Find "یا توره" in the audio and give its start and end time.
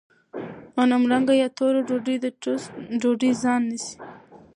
1.41-1.81